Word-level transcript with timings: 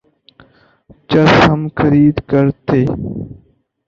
چس 1.09 1.31
ہم 1.45 1.61
خرید 1.77 2.17
کر 2.29 2.45
تھے 2.65 2.81